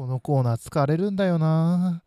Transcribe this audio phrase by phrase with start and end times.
[0.00, 2.02] このコーナー疲れるんだよな。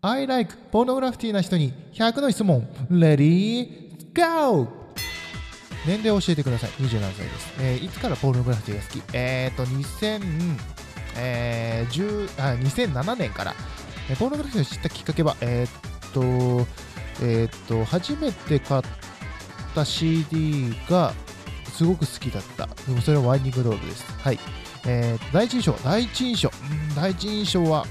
[0.00, 2.66] I like ポーノグラフィティな人に100の質問。
[2.90, 3.92] Ready?
[4.12, 4.66] Go!
[5.86, 6.70] 年齢を教えてください。
[6.70, 9.16] 27歳です、えーいつからポーノグラフィティが好き？
[9.16, 10.22] えっ、ー、と2000、
[11.18, 13.54] えー、あ2007年から、
[14.10, 16.66] えーポーノグラフィティを知ったきっかけはえっ、と
[17.22, 18.82] えっ、と初めて買っ
[19.72, 21.12] た CD が
[21.74, 22.66] すごく好きだった。
[22.66, 24.04] でもそれはワイニングロールです。
[24.18, 24.40] はい。
[24.86, 26.48] えー、第一印象第一印象。
[26.48, 27.86] うん第一印象は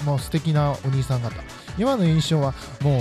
[0.00, 1.30] うんもう素敵なお兄さん方。
[1.78, 3.00] 今の印象はもう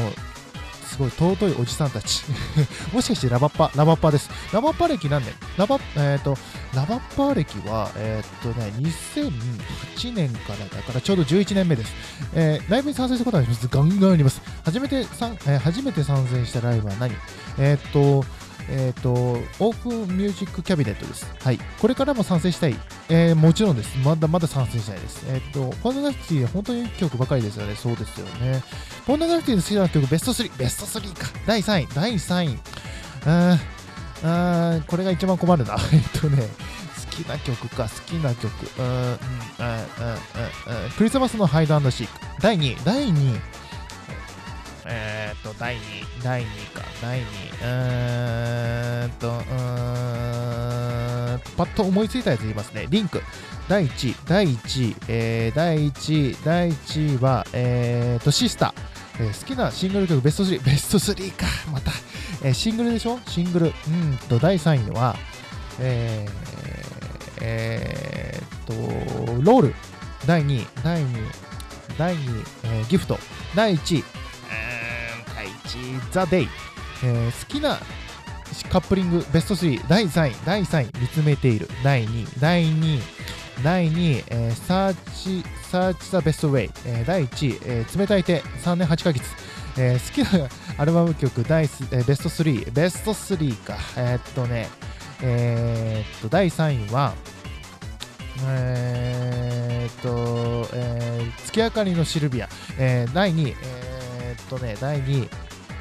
[0.85, 2.23] すごい尊いおじさんたち。
[2.93, 4.29] もしかしてラバッパラバッパです。
[4.51, 5.33] ラバッパ歴何年？
[5.57, 6.37] ラバえっ、と
[6.73, 11.93] ラバッパ歴はえっ、とね2008年からだからちょうど11年目です、
[12.34, 13.67] えーライブに参戦したことあります。
[13.67, 14.41] ガンガンあります。
[14.63, 17.13] 初めてさん、えー初めて参戦したライブは何？
[17.57, 18.25] えっ、と
[18.69, 21.25] えっ、と、オープンミュージックキャビネットです。
[21.43, 21.59] はい。
[21.79, 22.75] これからも参戦したい。
[23.09, 23.97] えーもちろんです。
[24.03, 25.25] まだまだ参戦したいです。
[25.27, 27.75] えっ、と、ポンナガフティ本当にいい曲ばかりですよね。
[27.75, 28.63] そうですよね。
[29.05, 30.57] ポンナガフティの好きな曲ベスト3。
[30.57, 31.27] ベスト3か。
[31.45, 31.87] 第3位。
[31.93, 32.59] 第3位。
[33.25, 33.75] あー
[34.23, 35.75] あーこれが一番困るな。
[35.93, 36.47] えっとね、
[37.12, 38.51] 好きな曲か、好きな曲。
[38.79, 40.91] うん、うん、うん、うん、うん。
[40.97, 42.20] クリスマスのハイドシーク。
[42.41, 42.77] 第2位。
[42.84, 43.65] 第2位。
[44.87, 45.79] えーと、第2、
[46.23, 49.33] 第2か、第2位、うーんと、うー
[51.37, 52.85] ん、パッと思いついたやつ言いますね。
[52.89, 53.23] リンク、
[53.67, 61.91] 第1位、第1位、えー、第1位、第1位は、えーっと、シスター、えー好きなシングル曲ベスト3、ベスト3か、また、
[62.43, 63.19] えーシングルでしょ？
[63.27, 63.65] シングル。
[63.67, 65.16] うんと、第3位は、
[65.79, 66.31] えー、
[67.41, 68.73] えーっと、
[69.41, 69.73] ロール、
[70.28, 71.11] 第2位、第2位、
[71.97, 73.17] 第2位、えーギフト、
[73.56, 76.50] 第1位、ー、ザ・デイ、
[77.03, 77.79] えー好きな
[78.69, 83.01] カップリングベスト3、第3位、第3位、見つめている、第2位、第2位、
[83.63, 89.23] 第2位、えーサーチ、サーチ・ザ・ベスト・ウェイ、えー第1位、えー冷たい手、3年8ヶ月、
[89.78, 90.47] えー好きな
[90.78, 94.69] アルバム曲第、えーベスト3、ベスト3か、えーっとね、
[95.22, 97.13] えーっと、第3位は、
[98.47, 105.30] えーっと、えー月明かりのシルビア、えー第2位、えーっとね、第2位、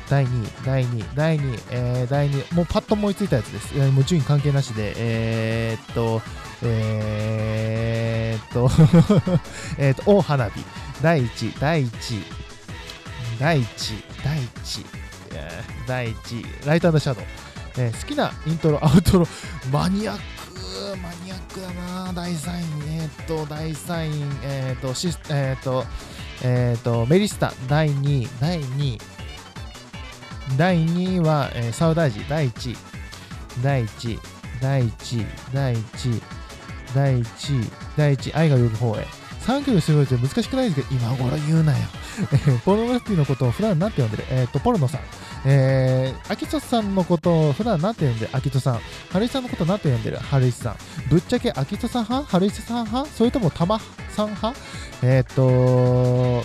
[0.08, 3.72] 第2位、第2位、第2位、えー第2位、もうパッと思いついたやつです。
[3.74, 6.22] えーもう順位関係なしで、えーっと、
[6.62, 8.70] えーっと、
[9.78, 10.64] えっと、大花火、
[11.02, 12.24] 第1位、第1位、
[13.38, 14.86] 第1位、第1位、
[15.86, 17.24] 第1位、ライトシャドウ、
[17.78, 19.28] えー好きなイントロ、アウトロ、
[19.72, 20.20] マニアック、
[20.98, 21.70] マニアックだ
[22.04, 22.64] な、第3位、
[22.98, 24.12] えーっと、第3位、
[24.42, 25.84] えーっと、シスえと、
[26.42, 28.98] えーと、メリスタ、第2位、第2位、
[30.56, 32.76] 第2位は、えーサウダージ、第1位、
[33.62, 34.18] 第1位、
[34.60, 36.22] 第1位、第1位、
[36.94, 39.06] 第1位、第1位、愛が呼ぶ方へ。
[39.44, 41.78] 3曲すごいって難しくないですけど、今頃言うなよ。
[42.64, 45.00] ポルノグラフィティのことを普段なんて呼んでるえっ、と、ポルノさん。
[45.46, 48.80] えー、アキトさんのことを普段なんて呼んでるアキトさん。
[49.10, 50.76] ハルイさんのことなんて呼んでるハルイさん。
[51.10, 52.30] ぶっちゃけアキトさん派？
[52.30, 53.10] ハルイさん派？
[53.14, 53.78] それともタマ
[54.08, 54.58] さん派？
[55.02, 56.44] えっ、と、うん、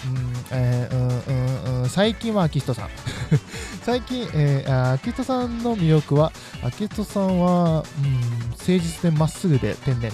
[0.51, 2.89] えーうん、うん、うん、最近はアキトさん。
[3.83, 6.31] 最近、えー、あアキトさんの魅力は、
[6.63, 10.11] アキトさんは、うん、誠実でまっすぐで天然。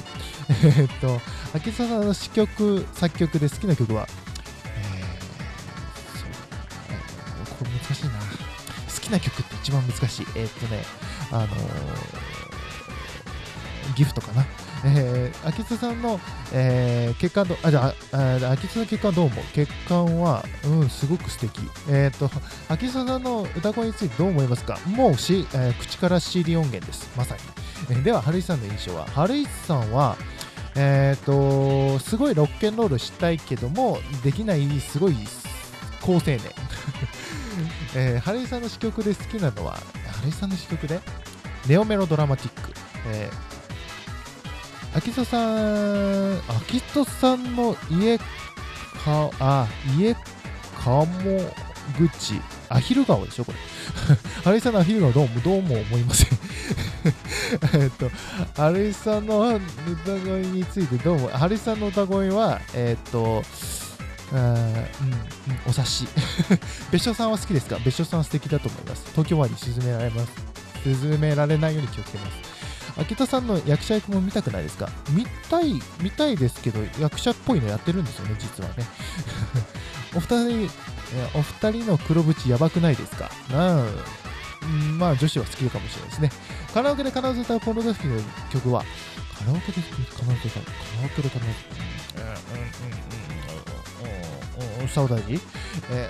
[0.77, 1.21] えっと、
[1.53, 4.07] アキトさんの詩曲、作曲で好きな曲は、
[4.65, 6.29] えー、そう
[6.89, 7.01] だね、
[7.59, 8.11] これ難しいな。
[8.11, 10.27] 好きな曲って一番難しい。
[10.35, 10.83] えーっとね、
[11.31, 12.35] あのー
[13.95, 14.45] ギフトかな。
[14.87, 16.19] えー、秋津さんの、
[16.53, 19.43] えー、血管ど、あ、じゃあ、あ秋津の血管どう思う？
[19.53, 21.59] 血管は、うん、すごく素敵。
[21.89, 22.29] えっ、と、
[22.69, 24.77] 秋津さんの歌声についてどう思いますか？
[24.85, 27.09] もうし、えー口から CD 音源です。
[27.17, 27.41] まさに。
[27.89, 29.05] えーでは、春井さんの印象は？
[29.07, 30.17] 春井さんは、
[30.75, 35.15] えっ、と、すごいロッケンロールしたいけども、できない、すごい
[36.01, 36.39] 好青年。
[37.95, 39.79] えー、春井さんの詩曲で好きなのは、
[40.17, 40.99] 春井さんの詩曲で、
[41.65, 42.71] ネオメロドラマティック。
[43.07, 43.54] えー
[44.95, 48.23] 秋人さん、秋人さんの家か、
[49.39, 49.67] あ、
[49.97, 51.05] 家かも
[51.97, 52.39] 口、
[52.69, 53.57] アヒル川でしょ、これ。
[54.45, 56.29] 春井さんのアヒル川どうも、どうも思いません。
[57.83, 58.09] えっと、
[58.55, 59.61] 春井さんの歌
[60.25, 63.43] 声についてどうも、春井さんの歌声は、えっと、
[64.31, 64.85] うん、うん、
[65.67, 66.07] お察し。
[66.89, 67.77] 別所さんは好きですか？
[67.83, 69.03] 別所さんは素敵だと思います。
[69.11, 70.31] 東京湾に沈められます。
[70.83, 72.54] 沈められないように気をつけます。
[72.97, 74.89] 秋田さんの役者役も見たくないですか？
[75.09, 78.85] 見たい、見たいですけど、役者っぽいのやってるんですよね、実はね。
[80.15, 80.69] お二人、
[81.33, 83.29] お二人の黒縁やばくないですか？
[83.51, 83.83] な
[84.97, 86.31] まあ女子は好きかもしれないですね。
[86.73, 88.21] カラオケで必ず歌うポルノグラフィの
[88.51, 88.83] 曲は、
[89.37, 90.71] カラオケで必ず歌う、カ
[91.01, 91.45] ラオケで必ず、
[92.17, 92.35] うんうんうん
[94.77, 95.41] うんうんサウダージ
[95.91, 96.09] え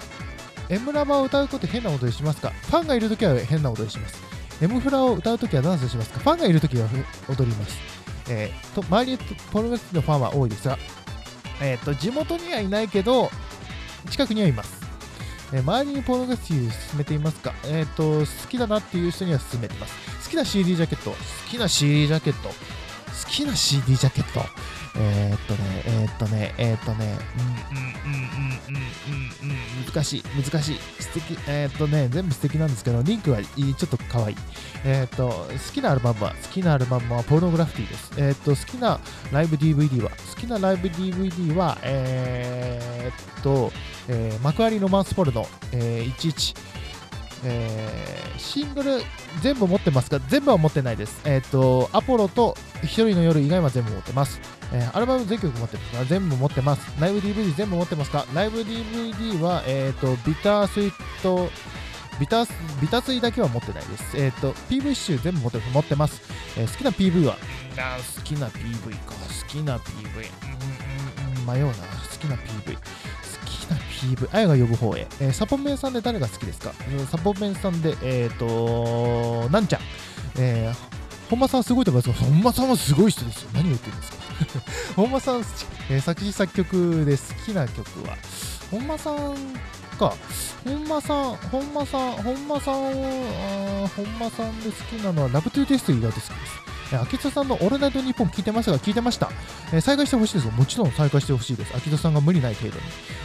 [0.69, 4.34] ー、エムラバを歌うこと変なことにしますかファンがいるときは変なことにします。
[4.61, 6.19] エムフラを歌うときはダンスしますか？
[6.19, 6.87] ファンがいるときは
[7.29, 7.77] 踊ります。
[8.29, 9.17] えー、と周りに
[9.51, 10.77] ポルノグラフィティのファンは多いですが、
[11.61, 13.29] えー、と地元にはいないけど、
[14.09, 14.81] 近くにはいます。
[15.53, 17.53] えー周りにポルノグラフィティを進めていますか？
[17.65, 19.93] えっ、と、好きだなっていう人には進めてます。
[20.23, 21.17] 好きな CD ジャケット、好
[21.49, 22.55] きな CD ジャケット、好
[23.29, 24.39] きな CD ジャケット。
[24.97, 28.29] えー、っとね、えー、っとね、えー、っとね、うんうんうん
[28.67, 34.35] うんうんうん、難しい、難しい、素敵、えー、っとね、全部素敵なんですけど、リンクはいい、ちょっと可愛い。
[34.85, 38.11] えー、っと、好きなアルバムは、好きなアルバムはポルノグラフィティです。
[38.17, 38.99] えー、っと、好きな
[39.31, 43.71] ライブ DVD は、好きなライブ DVD は、えー、っと、
[44.07, 46.55] えー、幕張ロマンスポルノ、えー、11、
[47.43, 49.01] えーシングル
[49.41, 51.21] 全部持ってますか全部は持ってないです。
[51.25, 54.39] えっ、と、アポロと一人の夜以外は全部持ってます。
[54.73, 56.05] えーアルバム全曲持ってますか？
[56.05, 56.81] 全部持ってます。
[56.99, 58.25] ライブ DVD 全部持ってますか？
[58.33, 60.91] ライブ DVD は、えっ、と、ビタースイー
[61.21, 61.49] ト、
[62.19, 62.45] ビタ
[62.81, 64.17] ビタースイだけは持ってないです。
[64.17, 66.21] えっ、と、PV 集全部持って持ってます。
[66.57, 67.37] えー好きな PV は、
[67.77, 69.13] あー好きな PV か。
[69.13, 70.29] 好きな PV。
[71.37, 71.73] うん迷うな。
[71.73, 71.79] 好
[72.19, 72.73] きな PV。
[72.75, 72.81] 好
[73.45, 74.29] きな PV。
[74.31, 75.07] あやが呼ぶ方へ。
[75.19, 76.71] えーサポメンさんで誰が好きですか？
[76.97, 79.81] うんサポメンさんで、えっ、と、なんちゃん。
[80.37, 80.94] えー
[81.35, 83.49] 本間さんすごいと思いますが、本間さんはすごい人ですよ。
[83.53, 84.17] 何を言ってるんですか？
[84.95, 85.43] 本間さん、
[85.89, 88.15] えー作詞作曲で好きな曲は、
[88.71, 89.35] 本間さん
[89.99, 90.13] か。
[90.63, 96.31] 本間さん、本間さん、本間さんを、本間さんで好きなのは、ラブトゥーテスト意外と好きです。
[96.93, 99.29] えー秋人さんのオールナイトニッポン聞いてましたが、聞いてました。
[99.73, 100.47] えー再開してほしいです。
[100.55, 101.73] もちろん再開してほしいです。
[101.75, 102.81] 秋人さんが無理ない程度に。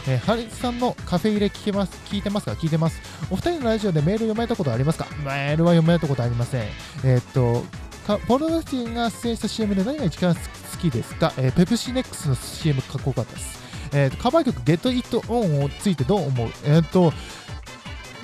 [0.07, 2.99] えー、ハリスさんのカフェ入れ聞けます聞いてますか聞いてます。
[3.29, 5.05] お二人のラジオでメール読まれたことありますか？
[5.23, 6.63] メールは読まれたことありません。
[7.03, 7.63] えーっと、
[8.01, 10.41] かポルノグラフティが出演した CM で何が一番好
[10.77, 13.59] きですか、えーペプシネックスの CM かっこよかったです。
[13.93, 16.49] えーカバー曲 Get It On をついてどう思う？
[16.63, 17.13] えーっと、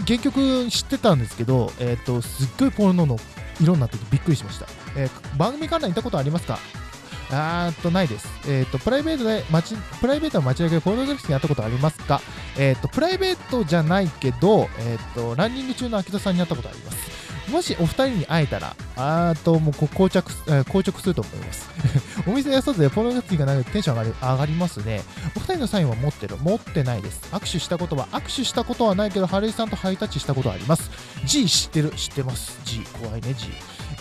[0.08, 3.18] 原曲知ってたんですけど、えーと、すっごいポルノの
[3.60, 4.66] 色になっててびっくりしました。
[4.96, 6.60] えー番組観覧行ったことありますか？
[7.30, 8.28] あーっと、ないです。
[8.48, 12.22] えーっと、プライベートで、街プライベートの街中でポルノグラフティに会ったことありますか？
[12.58, 17.18] えーと、プライベートじゃないけど、えーっと、ランニング中の秋田さんに会ったことあります。
[17.52, 21.70] もしお二人に会えたら、あーと、もうこ膠着、え硬直すると思います。
[22.28, 25.02] お店や外でポルノグラフィティがないとテンション上がり上がりますね。
[25.34, 26.36] お二人のサインは持ってる？
[26.38, 27.22] 持ってないです。
[27.32, 30.92] 握手したことは、握手したことはないけど、春井さんとハイタッチしたことはあります。
[31.24, 31.92] G 知ってる？
[31.92, 32.60] 知ってます。
[32.66, 33.50] G、怖いね、G。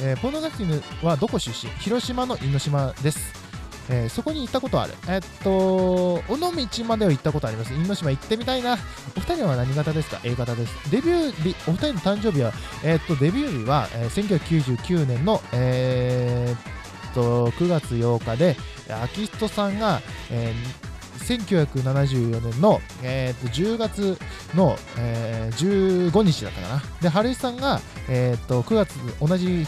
[0.01, 1.71] えーポノグラフィティはどこ出身？
[1.79, 3.46] 広島の猪島です。
[3.89, 4.95] えーそこに行ったことある。
[5.09, 7.73] えーっと、尾道までは行ったことあります。
[7.73, 8.75] 猪島行ってみたいな。
[9.17, 10.91] お二人は何型ですか ?A 型です。
[10.91, 12.53] デビュー日、お二人の誕生日は、
[12.85, 14.39] えーっと、デビュー日は、えー
[14.77, 18.57] 1999年の、えーっと、9月8日で、
[19.03, 20.01] 秋人さんが、
[20.31, 20.87] えー
[21.19, 24.19] 1974年の、えーっと10月
[24.55, 26.83] の、えー15日だったかな。
[27.01, 29.67] で、春井さんが、えーっと9月、同じ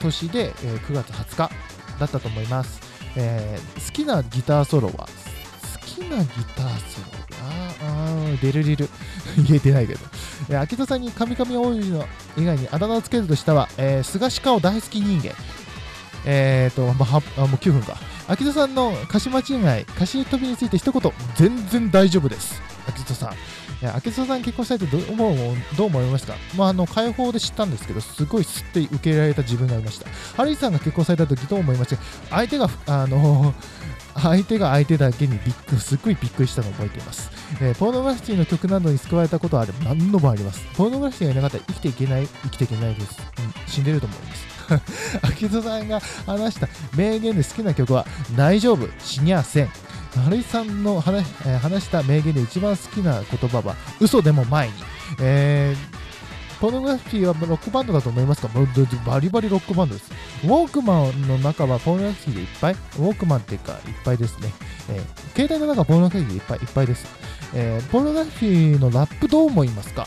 [0.00, 1.36] 年で、えー9月20日
[2.00, 2.80] だったと思います。
[3.16, 4.92] えー好きなギターソロは？
[4.94, 5.06] 好
[5.84, 6.26] きなギ
[6.56, 7.06] ターソロ
[7.42, 8.88] あーあデルリル。
[9.46, 10.00] 言えてないけど、
[10.50, 15.34] えー、秋田さんに神々王子の以外にあだ名をつけるとしたは、えー、菅鹿を大好き人間。
[16.24, 17.96] えーと、まあ、はあもう9分か。
[18.28, 21.12] 秋田さんの歌詞間違い歌詞飛びについて一言。
[21.36, 22.60] 全然大丈夫です。
[22.88, 23.34] 秋田さん。
[23.82, 25.36] いや秋田さん結婚したいってどう思う
[25.76, 26.32] どう思いました？
[26.32, 30.08] か、まあ、あの解放で知ったんですけどすごいすって受け入れられた自分がいました。
[30.36, 32.02] ハリーさんが結婚された時どう思いました？
[32.30, 33.52] 相手があの
[34.14, 37.30] 相手が相手だけにびっくすっごいびっくりしたのを覚えています、
[37.60, 39.74] えーポーノグラフィティの曲などに救われたことはある。
[39.84, 40.64] 何度もあります。
[40.74, 44.46] ポーノグラフィティがいなかったら生きていけない生きていけないです、うん、死んでると思います。
[45.22, 48.04] 秋田さんが話した名言で好きな曲は
[48.34, 49.70] 大丈夫死にゃせん
[50.24, 54.74] 春井さんの話,、えー話した名言で一番好きな言葉は嘘でも前に、
[55.20, 55.96] えー
[56.58, 58.48] ポルノグラフィティはロックバンドだと思いますか？
[59.06, 60.10] バリバリロックバンドです。
[60.42, 64.50] ウォークマンの中はポルノグラフィティでいっぱいウォークマンっていうかいっぱいですね。
[64.88, 65.02] えー
[65.36, 67.06] 携帯の中はポルノグラフィティでいっぱいいっぱいです。
[67.54, 70.06] えーポルノグラフィティのラップどう思いますか？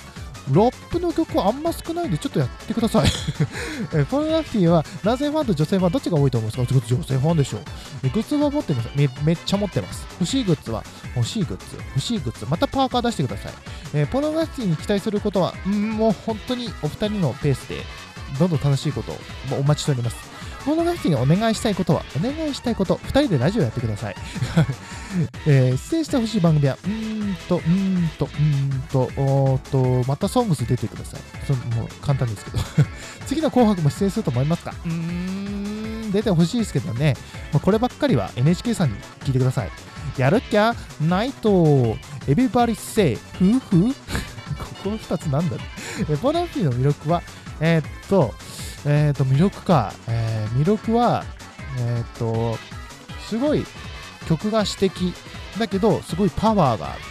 [0.51, 3.09] ラップの曲はあんま少ないんでちょっとやってください。
[3.93, 8.09] えポルノグラフティは男性ファンと女性ファンどっちが多いと思いますか女性ファンでしょう。
[8.09, 9.09] グッズは持ってますめ。
[9.23, 10.05] めっちゃ持ってます。
[10.19, 10.83] 欲しいグッズは
[11.15, 13.53] 欲しいグッズ、欲しいグッズ、またパーカー出してください。
[13.93, 17.83] えーポルノグラフティに期待することは、んもう本当にお二人のペースで
[18.39, 19.17] どんどん楽しいことを
[19.59, 20.17] お待ちしております。
[20.65, 24.15] ポルノグラフティにお願いしたいことは、お願いしたいこと、二人でラジオやってください。
[25.47, 31.21] えー出演してほしい番組は、うーんと、うーんと、うーんと、おと、またソングス出てください。
[31.47, 32.59] そもう簡単ですけど。
[33.25, 34.73] 次の紅白も出演すると思いますか？
[34.85, 37.15] うーん、出てほしいですけどね。
[37.61, 39.69] こればっかりは NHK さんに聞いてください。
[40.17, 41.97] やるっきゃないと、
[42.27, 43.93] エビバリセイ、夫婦
[44.59, 45.55] ここ2つなんだ
[46.09, 47.21] えボナフィの魅力は、
[47.59, 48.33] えー、っと、
[48.85, 49.93] えー、っと、魅力か。
[50.07, 51.23] えー、魅力は、
[51.79, 52.57] えっと、
[53.29, 53.65] すごい
[54.29, 55.11] 曲が詩的
[55.57, 57.01] だけど、すごいパワーがある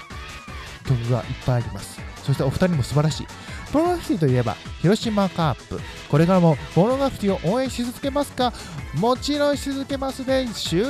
[0.86, 2.00] 曲がいっぱいあります。
[2.22, 3.26] そしてお二人も素晴らしい。
[3.72, 5.80] ボノガフティといえば、広島カープ。
[6.08, 8.52] これからもボノガフティを応援し続けますか？
[8.94, 10.88] もちろんし続けますで、終了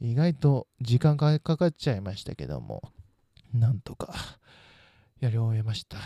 [0.00, 2.92] 意外と時間がかかっちゃいましたけども、
[3.52, 4.14] なんとか
[5.20, 5.96] やり終えました。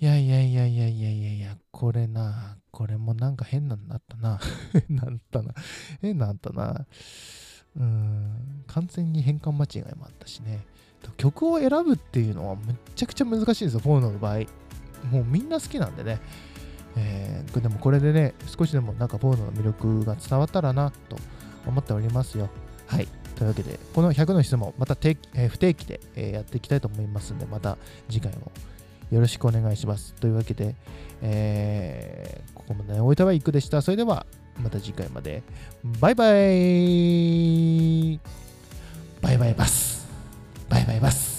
[0.00, 4.40] いやいやいやいやいやいやいや、これな、これもなんか変なんだったな。
[4.72, 5.54] 変 なんだったな。
[6.00, 6.86] 変なんだったな。
[7.76, 10.64] うん、完全に変換間違いもあったしね。
[11.16, 14.38] 曲を選ぶっていうのはめちゃくちゃ難しいですよ、フォーノの場合。
[15.10, 16.20] もうみんな好きなんでね。
[16.96, 21.16] えー、でもこれでね、少しでもなんかフォーノの魅力が伝わったらなと
[21.66, 22.48] 思っておりますよ。
[22.86, 23.08] はい。
[23.36, 27.76] というわけで、この100の質問、また定期、えー、不定期で、えー、やっていきたいと思いますんで、また
[28.08, 28.52] 次回も
[29.12, 30.14] よろしくお願いします。
[30.14, 30.74] というわけで、
[31.20, 33.82] えー、ここまで終えたは行くでした。
[33.82, 34.24] それでは、
[34.62, 35.42] また次回まで。
[36.00, 38.18] バイバイ
[39.20, 40.08] バイバイバス
[40.68, 41.31] バイバイバス